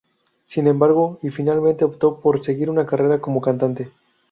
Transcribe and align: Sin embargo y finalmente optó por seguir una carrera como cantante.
Sin 0.45 0.65
embargo 0.65 1.19
y 1.21 1.29
finalmente 1.29 1.85
optó 1.85 2.19
por 2.21 2.39
seguir 2.39 2.71
una 2.71 2.87
carrera 2.87 3.21
como 3.21 3.39
cantante. 3.39 3.91